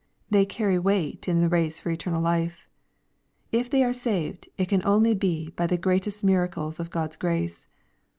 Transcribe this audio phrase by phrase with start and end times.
[0.31, 2.67] They carry weight in the race for eternal life.
[3.51, 7.67] If they are saved, it can only be by the greatest miracles of God's grace.